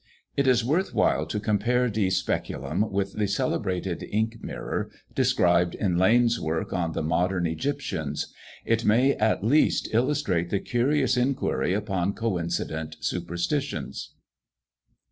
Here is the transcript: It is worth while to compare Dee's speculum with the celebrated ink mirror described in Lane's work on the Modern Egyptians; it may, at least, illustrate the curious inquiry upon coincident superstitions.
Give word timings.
It 0.35 0.47
is 0.47 0.65
worth 0.65 0.95
while 0.95 1.27
to 1.27 1.39
compare 1.39 1.87
Dee's 1.87 2.17
speculum 2.17 2.91
with 2.91 3.13
the 3.13 3.27
celebrated 3.27 4.01
ink 4.09 4.39
mirror 4.43 4.89
described 5.13 5.75
in 5.75 5.95
Lane's 5.95 6.39
work 6.41 6.73
on 6.73 6.93
the 6.93 7.03
Modern 7.03 7.45
Egyptians; 7.45 8.33
it 8.65 8.83
may, 8.83 9.13
at 9.17 9.43
least, 9.43 9.93
illustrate 9.93 10.49
the 10.49 10.59
curious 10.59 11.17
inquiry 11.17 11.75
upon 11.75 12.13
coincident 12.13 12.95
superstitions. 12.99 14.13